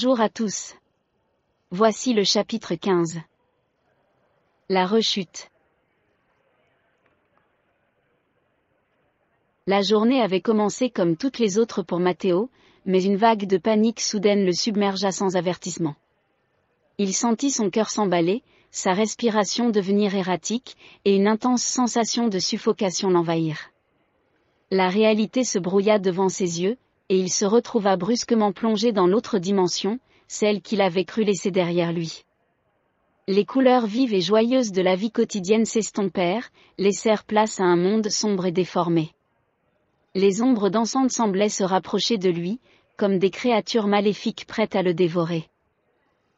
Bonjour 0.00 0.20
à 0.20 0.28
tous. 0.28 0.76
Voici 1.72 2.12
le 2.12 2.22
chapitre 2.22 2.76
15. 2.76 3.18
La 4.68 4.86
rechute. 4.86 5.50
La 9.66 9.82
journée 9.82 10.22
avait 10.22 10.40
commencé 10.40 10.88
comme 10.88 11.16
toutes 11.16 11.40
les 11.40 11.58
autres 11.58 11.82
pour 11.82 11.98
Matteo, 11.98 12.48
mais 12.86 13.02
une 13.02 13.16
vague 13.16 13.46
de 13.46 13.56
panique 13.58 14.00
soudaine 14.00 14.46
le 14.46 14.52
submergea 14.52 15.10
sans 15.10 15.34
avertissement. 15.34 15.96
Il 16.98 17.12
sentit 17.12 17.50
son 17.50 17.68
cœur 17.68 17.90
s'emballer, 17.90 18.44
sa 18.70 18.92
respiration 18.92 19.70
devenir 19.70 20.14
erratique, 20.14 20.76
et 21.06 21.16
une 21.16 21.26
intense 21.26 21.64
sensation 21.64 22.28
de 22.28 22.38
suffocation 22.38 23.10
l'envahir. 23.10 23.72
La 24.70 24.90
réalité 24.90 25.42
se 25.42 25.58
brouilla 25.58 25.98
devant 25.98 26.28
ses 26.28 26.62
yeux, 26.62 26.78
et 27.08 27.18
il 27.18 27.30
se 27.30 27.44
retrouva 27.44 27.96
brusquement 27.96 28.52
plongé 28.52 28.92
dans 28.92 29.06
l'autre 29.06 29.38
dimension, 29.38 29.98
celle 30.26 30.60
qu'il 30.60 30.80
avait 30.80 31.04
cru 31.04 31.24
laisser 31.24 31.50
derrière 31.50 31.92
lui. 31.92 32.24
Les 33.26 33.44
couleurs 33.44 33.86
vives 33.86 34.14
et 34.14 34.20
joyeuses 34.20 34.72
de 34.72 34.82
la 34.82 34.94
vie 34.94 35.10
quotidienne 35.10 35.66
s'estompèrent, 35.66 36.50
laissèrent 36.78 37.24
place 37.24 37.60
à 37.60 37.64
un 37.64 37.76
monde 37.76 38.08
sombre 38.08 38.46
et 38.46 38.52
déformé. 38.52 39.12
Les 40.14 40.40
ombres 40.42 40.70
dansantes 40.70 41.10
semblaient 41.10 41.50
se 41.50 41.64
rapprocher 41.64 42.16
de 42.16 42.30
lui, 42.30 42.58
comme 42.96 43.18
des 43.18 43.30
créatures 43.30 43.86
maléfiques 43.86 44.46
prêtes 44.46 44.76
à 44.76 44.82
le 44.82 44.94
dévorer. 44.94 45.48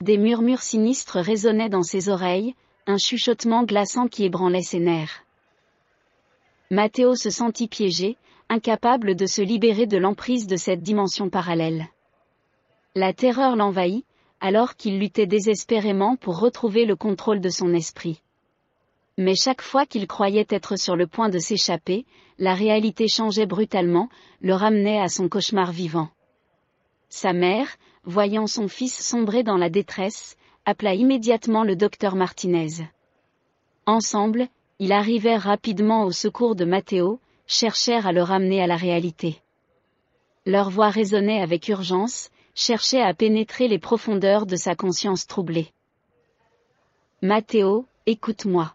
Des 0.00 0.18
murmures 0.18 0.62
sinistres 0.62 1.18
résonnaient 1.18 1.68
dans 1.68 1.84
ses 1.84 2.08
oreilles, 2.08 2.54
un 2.86 2.98
chuchotement 2.98 3.62
glaçant 3.62 4.08
qui 4.08 4.24
ébranlait 4.24 4.62
ses 4.62 4.80
nerfs. 4.80 5.24
Mathéo 6.70 7.14
se 7.14 7.30
sentit 7.30 7.68
piégé, 7.68 8.16
incapable 8.52 9.14
de 9.14 9.24
se 9.24 9.40
libérer 9.40 9.86
de 9.86 9.96
l'emprise 9.96 10.46
de 10.46 10.56
cette 10.56 10.82
dimension 10.82 11.30
parallèle. 11.30 11.86
La 12.94 13.14
terreur 13.14 13.56
l'envahit, 13.56 14.04
alors 14.42 14.76
qu'il 14.76 14.98
luttait 14.98 15.26
désespérément 15.26 16.16
pour 16.16 16.38
retrouver 16.38 16.84
le 16.84 16.94
contrôle 16.94 17.40
de 17.40 17.48
son 17.48 17.72
esprit. 17.72 18.20
Mais 19.16 19.34
chaque 19.34 19.62
fois 19.62 19.86
qu'il 19.86 20.06
croyait 20.06 20.46
être 20.50 20.76
sur 20.76 20.96
le 20.96 21.06
point 21.06 21.30
de 21.30 21.38
s'échapper, 21.38 22.04
la 22.38 22.52
réalité 22.52 23.08
changeait 23.08 23.46
brutalement, 23.46 24.10
le 24.42 24.52
ramenait 24.52 25.00
à 25.00 25.08
son 25.08 25.30
cauchemar 25.30 25.72
vivant. 25.72 26.10
Sa 27.08 27.32
mère, 27.32 27.68
voyant 28.04 28.46
son 28.46 28.68
fils 28.68 28.94
sombrer 29.02 29.44
dans 29.44 29.56
la 29.56 29.70
détresse, 29.70 30.36
appela 30.66 30.92
immédiatement 30.94 31.64
le 31.64 31.74
docteur 31.74 32.16
Martinez. 32.16 32.84
Ensemble, 33.86 34.48
ils 34.78 34.92
arrivèrent 34.92 35.42
rapidement 35.42 36.04
au 36.04 36.12
secours 36.12 36.54
de 36.54 36.66
Matteo, 36.66 37.18
cherchèrent 37.52 38.06
à 38.06 38.12
le 38.12 38.22
ramener 38.22 38.62
à 38.62 38.66
la 38.66 38.76
réalité. 38.76 39.40
Leur 40.46 40.70
voix 40.70 40.88
résonnait 40.88 41.42
avec 41.42 41.68
urgence, 41.68 42.30
cherchait 42.54 43.02
à 43.02 43.12
pénétrer 43.12 43.68
les 43.68 43.78
profondeurs 43.78 44.46
de 44.46 44.56
sa 44.56 44.74
conscience 44.74 45.26
troublée. 45.26 45.68
Matteo, 47.20 47.84
écoute-moi. 48.06 48.74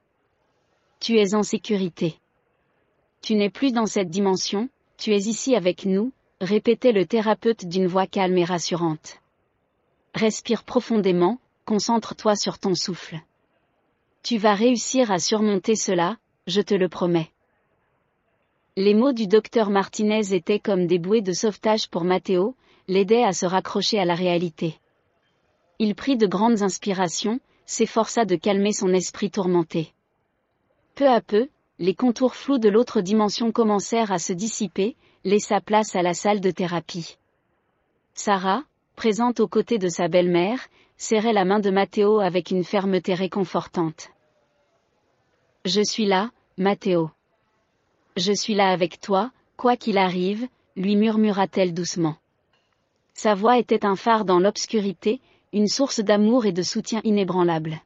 Tu 1.00 1.17
es 1.17 1.33
en 1.33 1.44
sécurité. 1.44 2.16
Tu 3.22 3.36
n'es 3.36 3.50
plus 3.50 3.72
dans 3.73 3.88
cette 3.88 4.09
dimension, 4.09 4.70
tu 4.98 5.11
es 5.11 5.22
ici 5.22 5.55
avec 5.55 5.86
nous, 5.86 6.11
répétait 6.39 6.92
le 6.92 7.05
thérapeute 7.05 7.66
d'une 7.66 7.88
voix 7.88 8.05
calme 8.05 8.38
et 8.38 8.45
rassurante. 8.45 9.20
Respire 10.14 10.64
profondément, 10.64 11.39
concentre-toi 11.66 12.36
sur 12.36 12.59
ton 12.59 12.75
souffle. 12.75 13.20
Tu 14.22 14.38
vas 14.38 14.53
réussir 14.53 15.11
à 15.11 15.20
surmonter 15.20 15.75
cela, 15.75 16.17
je 16.45 16.61
te 16.61 16.75
le 16.75 16.89
promets. 16.89 17.31
Les 18.80 18.94
mots 18.94 19.11
du 19.11 19.25
docteur 19.25 19.72
Martinez 19.72 20.36
étaient 20.36 20.59
comme 20.59 20.86
des 20.86 21.00
bouées 21.00 21.23
de 21.23 21.33
sauvetage 21.33 21.89
pour 21.89 22.03
Matteo, 22.03 22.56
l'aidaient 22.88 23.23
à 23.23 23.33
se 23.33 23.47
raccrocher 23.47 23.98
à 23.98 24.05
la 24.05 24.14
réalité. 24.14 24.76
Il 25.80 25.95
prit 25.95 26.15
de 26.15 26.27
grandes 26.27 26.61
inspirations, 26.61 27.39
s'efforça 27.66 28.23
de 28.23 28.36
calmer 28.36 28.73
son 28.73 28.93
esprit 28.93 29.32
tourmenté. 29.32 29.93
Peu 30.93 31.10
à 31.10 31.21
peu, 31.21 31.49
les 31.80 31.95
contours 31.95 32.36
flous 32.36 32.60
de 32.60 32.70
l'autre 32.70 33.02
dimension 33.02 33.52
commencèrent 33.52 34.11
à 34.11 34.20
se 34.20 34.32
dissiper, 34.32 34.95
laissa 35.23 35.60
place 35.60 35.95
à 35.95 36.04
la 36.04 36.14
salle 36.14 36.39
de 36.39 36.52
thérapie. 36.52 37.17
Sarah, 38.14 38.64
présente 38.95 39.39
aux 39.39 39.48
côtés 39.48 39.80
de 39.80 39.89
sa 39.89 40.08
belle-mère, 40.08 40.60
serrait 40.98 41.33
la 41.33 41.45
main 41.45 41.60
de 41.60 41.71
Matteo 41.71 42.20
avec 42.20 42.52
une 42.52 42.64
fermeté 42.64 43.16
réconfortante. 43.16 44.10
Je 45.66 45.82
suis 45.82 46.05
là, 46.05 46.30
Matteo. 46.60 47.10
Je 48.17 48.33
suis 48.33 48.55
là 48.55 48.72
avec 48.72 49.00
toi, 49.00 49.30
quoi 49.58 49.78
qu'il 49.78 50.00
arrive, 50.00 50.48
lui 50.76 50.95
murmura-t-elle 50.95 51.76
doucement. 51.76 52.16
Sa 53.14 53.36
voix 53.36 53.60
était 53.60 53.86
un 53.86 53.95
phare 53.95 54.26
dans 54.26 54.39
l'obscurité, 54.39 55.22
une 55.54 55.67
source 55.67 56.00
d'amour 56.00 56.48
et 56.48 56.52
de 56.52 56.64
soutien 56.64 57.00
inébranlable. 57.04 57.80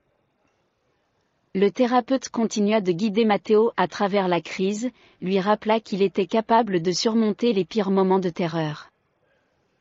Le 1.53 1.69
thérapeute 1.69 2.29
continua 2.29 2.79
de 2.79 2.93
guider 2.93 3.25
Matteo 3.25 3.73
à 3.75 3.89
travers 3.89 4.29
la 4.29 4.39
crise, 4.39 4.89
lui 5.21 5.37
rappela 5.41 5.81
qu'il 5.81 6.01
était 6.01 6.27
capable 6.27 6.81
de 6.81 6.91
surmonter 6.93 7.51
les 7.51 7.65
pires 7.65 7.91
moments 7.91 8.19
de 8.19 8.29
terreur. 8.29 8.89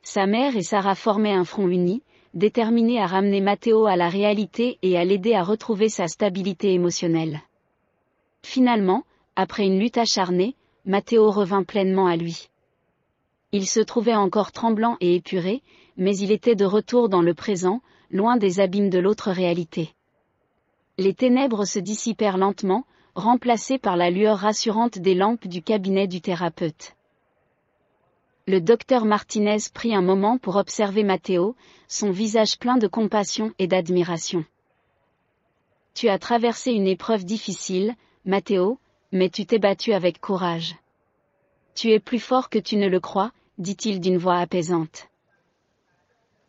Sa 0.03 0.27
mère 0.27 0.57
et 0.57 0.65
Sarah 0.65 0.97
formaient 0.97 1.33
un 1.33 1.45
front 1.45 1.69
uni, 1.69 2.03
déterminés 2.35 3.01
à 3.01 3.07
ramener 3.07 3.41
Matteo 3.41 3.87
à 3.87 3.95
la 3.95 4.09
réalité 4.09 4.81
et 4.83 4.99
à 4.99 5.05
l'aider 5.05 5.35
à 5.35 5.45
retrouver 5.45 5.89
sa 5.89 6.09
stabilité 6.09 6.73
émotionnelle. 6.73 7.41
Finalement, 8.43 9.05
après 9.37 9.67
une 9.67 9.79
lutte 9.79 9.99
acharnée, 9.99 10.57
Matteo 10.85 11.31
revint 11.31 11.65
pleinement 11.65 12.07
à 12.07 12.17
lui. 12.17 12.49
Il 13.53 13.67
se 13.67 13.81
trouvait 13.81 14.15
encore 14.15 14.53
tremblant 14.53 14.97
et 15.01 15.15
épuré, 15.17 15.63
mais 15.97 16.17
il 16.17 16.31
était 16.31 16.55
de 16.55 16.65
retour 16.65 17.09
dans 17.09 17.23
le 17.23 17.35
présent, 17.35 17.81
loin 18.11 18.37
des 18.37 18.61
abîmes 18.61 18.91
de 18.91 18.99
l'autre 18.99 19.31
réalité 19.31 19.95
les 21.01 21.15
ténèbres 21.15 21.65
se 21.65 21.79
dissipèrent 21.79 22.37
lentement, 22.37 22.85
remplacées 23.15 23.79
par 23.79 23.97
la 23.97 24.11
lueur 24.11 24.37
rassurante 24.37 24.99
des 24.99 25.15
lampes 25.15 25.47
du 25.47 25.63
cabinet 25.63 26.07
du 26.07 26.21
thérapeute. 26.21 26.95
Le 28.47 28.61
docteur 28.61 29.07
Martinez 29.07 29.57
prit 29.73 29.95
un 29.95 30.03
moment 30.03 30.37
pour 30.37 30.57
observer 30.57 31.03
Matteo, 31.03 31.57
son 31.89 32.11
visage 32.11 32.59
plein 32.59 32.77
de 32.77 32.87
compassion 32.87 33.55
et 33.59 33.67
d'admiration. 33.67 34.45
Tu 35.95 36.11
as 36.11 36.19
traversé 36.19 36.73
une 36.73 36.87
épreuve 36.87 37.25
difficile, 37.25 37.95
Matteo, 38.27 38.79
mais 39.13 39.29
tu 39.29 39.47
t'es 39.47 39.59
battu 39.59 39.93
avec 39.93 40.21
courage. 40.21 40.77
Tu 41.75 41.91
es 41.91 42.01
plus 42.01 42.19
fort 42.21 42.51
que 42.51 42.59
tu 42.59 42.77
ne 42.77 42.89
le 42.89 43.01
crois, 43.01 43.33
dit-il 43.59 44.01
d'une 44.01 44.19
voix 44.19 44.39
apaisante. 44.39 45.09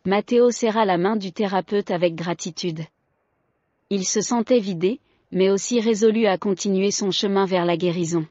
Matteo 0.04 0.50
serra 0.50 0.84
la 0.84 0.98
main 0.98 1.16
du 1.16 1.32
thérapeute 1.32 1.90
avec 1.90 2.14
gratitude. 2.14 2.80
Il 3.90 4.04
se 4.04 4.20
sentait 4.20 4.58
vidé, 4.58 5.00
mais 5.30 5.48
aussi 5.50 5.80
résolu 5.80 6.26
à 6.26 6.38
continuer 6.38 6.90
son 6.90 7.10
chemin 7.10 7.46
vers 7.46 7.64
la 7.64 7.76
guérison. 7.76 8.26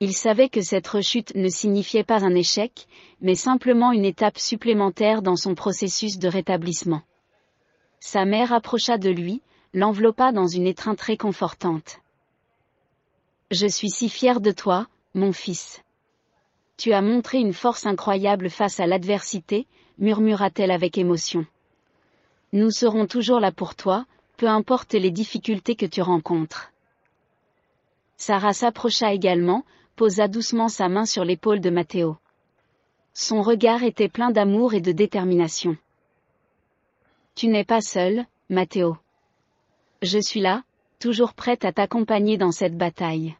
Il 0.00 0.14
savait 0.14 0.48
que 0.48 0.62
cette 0.62 0.88
rechute 0.88 1.34
ne 1.34 1.48
signifiait 1.48 2.04
pas 2.04 2.24
un 2.24 2.34
échec, 2.34 2.86
mais 3.20 3.34
simplement 3.34 3.92
une 3.92 4.06
étape 4.06 4.38
supplémentaire 4.38 5.20
dans 5.20 5.36
son 5.36 5.54
processus 5.54 6.18
de 6.18 6.28
rétablissement. 6.28 7.02
Sa 7.98 8.24
mère 8.24 8.52
approcha 8.52 8.96
de 8.96 9.10
lui, 9.10 9.42
l'enveloppa 9.74 10.32
dans 10.32 10.46
une 10.46 10.66
étreinte 10.66 11.02
réconfortante. 11.02 11.98
Je 13.50 13.66
suis 13.66 13.90
si 13.90 14.08
fière 14.08 14.40
de 14.40 14.52
toi, 14.52 14.86
mon 15.14 15.32
fils. 15.32 15.82
Tu 16.76 16.92
as 16.92 17.02
montré 17.02 17.38
une 17.38 17.52
force 17.52 17.84
incroyable 17.84 18.48
face 18.48 18.78
à 18.78 18.86
l'adversité, 18.86 19.66
murmura-t-elle 19.98 20.70
avec 20.70 20.96
émotion. 20.98 21.44
Nous 22.52 22.70
serons 22.70 23.06
toujours 23.06 23.40
là 23.40 23.50
pour 23.50 23.74
toi, 23.74 24.06
peu 24.36 24.46
importe 24.46 24.94
les 24.94 25.10
difficultés 25.10 25.74
que 25.74 25.84
tu 25.84 26.00
rencontres. 26.00 26.70
Sarah 28.16 28.52
s'approcha 28.52 29.12
également, 29.12 29.64
posa 29.96 30.28
doucement 30.28 30.68
sa 30.68 30.88
main 30.88 31.04
sur 31.04 31.24
l'épaule 31.24 31.60
de 31.60 31.70
Matteo. 31.70 32.18
Son 33.14 33.42
regard 33.42 33.82
était 33.82 34.08
plein 34.08 34.30
d'amour 34.30 34.74
et 34.74 34.80
de 34.80 34.92
détermination. 34.92 35.76
Tu 37.34 37.48
n'es 37.48 37.64
pas 37.64 37.80
seul, 37.80 38.26
Matteo. 38.48 38.96
Je 40.02 40.18
suis 40.18 40.40
là, 40.40 40.62
toujours 41.00 41.34
prête 41.34 41.64
à 41.64 41.72
t'accompagner 41.72 42.38
dans 42.38 42.52
cette 42.52 42.76
bataille. 42.76 43.34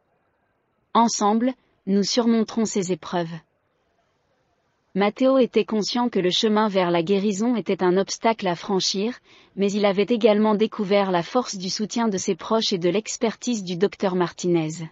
Ensemble, 0.92 1.54
nous 1.86 2.02
surmonterons 2.02 2.64
ces 2.64 2.90
épreuves. 2.90 3.32
Matteo 4.96 5.38
était 5.38 5.64
conscient 5.64 6.08
que 6.08 6.18
le 6.18 6.30
chemin 6.30 6.68
vers 6.68 6.90
la 6.90 7.04
guérison 7.04 7.54
était 7.54 7.84
un 7.84 7.96
obstacle 7.96 8.48
à 8.48 8.56
franchir, 8.56 9.20
mais 9.54 9.70
il 9.70 9.84
avait 9.84 10.02
également 10.08 10.56
découvert 10.56 11.12
la 11.12 11.22
force 11.22 11.54
du 11.54 11.70
soutien 11.70 12.08
de 12.08 12.18
ses 12.18 12.34
proches 12.34 12.72
et 12.72 12.78
de 12.78 12.88
l'expertise 12.88 13.62
du 13.62 13.76
docteur 13.76 14.16
Martinez. 14.16 14.90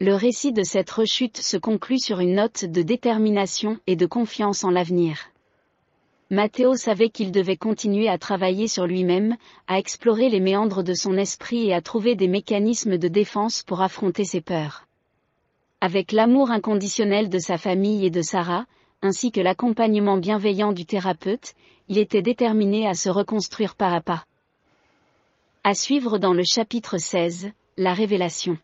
Le 0.00 0.14
récit 0.14 0.52
de 0.52 0.62
cette 0.62 0.90
rechute 0.90 1.38
se 1.38 1.56
conclut 1.56 1.98
sur 1.98 2.20
une 2.20 2.36
note 2.36 2.64
de 2.64 2.82
détermination 2.82 3.78
et 3.88 3.96
de 3.96 4.06
confiance 4.06 4.62
en 4.62 4.70
l'avenir. 4.70 5.32
Matteo 6.30 6.76
savait 6.76 7.10
qu'il 7.10 7.32
devait 7.32 7.56
continuer 7.56 8.08
à 8.08 8.18
travailler 8.18 8.68
sur 8.68 8.86
lui-même, 8.86 9.36
à 9.66 9.80
explorer 9.80 10.28
les 10.28 10.40
méandres 10.40 10.84
de 10.84 10.94
son 10.94 11.18
esprit 11.18 11.66
et 11.66 11.74
à 11.74 11.82
trouver 11.82 12.14
des 12.14 12.28
mécanismes 12.28 12.98
de 12.98 13.08
défense 13.08 13.64
pour 13.64 13.82
affronter 13.82 14.24
ses 14.24 14.40
peurs. 14.40 14.86
Avec 15.84 16.12
l'amour 16.12 16.52
inconditionnel 16.52 17.28
de 17.28 17.40
sa 17.40 17.58
famille 17.58 18.06
et 18.06 18.10
de 18.10 18.22
Sarah, 18.22 18.66
ainsi 19.02 19.32
que 19.32 19.40
l'accompagnement 19.40 20.16
bienveillant 20.16 20.72
du 20.72 20.86
thérapeute, 20.86 21.54
il 21.88 21.98
était 21.98 22.22
déterminé 22.22 22.86
à 22.86 22.94
se 22.94 23.08
reconstruire 23.08 23.74
pas 23.74 23.92
à 23.92 24.00
pas. 24.00 24.24
À 25.64 25.74
suivre 25.74 26.18
dans 26.18 26.34
le 26.34 26.44
chapitre 26.44 26.98
16, 26.98 27.50
la 27.78 27.94
révélation. 27.94 28.58